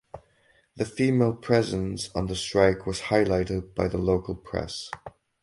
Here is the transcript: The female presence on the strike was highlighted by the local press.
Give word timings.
The 0.77 0.85
female 0.85 1.35
presence 1.35 2.09
on 2.15 2.25
the 2.25 2.35
strike 2.35 2.87
was 2.87 3.01
highlighted 3.13 3.75
by 3.75 3.87
the 3.87 3.99
local 3.99 4.33
press. 4.33 4.89